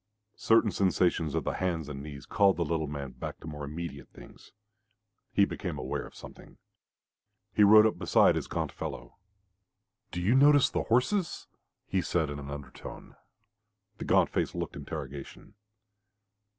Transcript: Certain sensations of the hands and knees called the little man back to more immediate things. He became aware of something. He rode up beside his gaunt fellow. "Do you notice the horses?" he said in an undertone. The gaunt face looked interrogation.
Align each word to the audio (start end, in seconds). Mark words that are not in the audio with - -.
Certain 0.39 0.71
sensations 0.71 1.35
of 1.35 1.43
the 1.43 1.53
hands 1.53 1.87
and 1.87 2.01
knees 2.01 2.25
called 2.25 2.57
the 2.57 2.65
little 2.65 2.87
man 2.87 3.11
back 3.11 3.39
to 3.39 3.45
more 3.45 3.63
immediate 3.63 4.09
things. 4.09 4.51
He 5.31 5.45
became 5.45 5.77
aware 5.77 6.07
of 6.07 6.15
something. 6.15 6.57
He 7.53 7.63
rode 7.63 7.85
up 7.85 7.99
beside 7.99 8.35
his 8.35 8.47
gaunt 8.47 8.71
fellow. 8.71 9.19
"Do 10.09 10.19
you 10.19 10.33
notice 10.33 10.71
the 10.71 10.81
horses?" 10.85 11.45
he 11.85 12.01
said 12.01 12.31
in 12.31 12.39
an 12.39 12.49
undertone. 12.49 13.15
The 13.99 14.05
gaunt 14.05 14.31
face 14.31 14.55
looked 14.55 14.75
interrogation. 14.75 15.53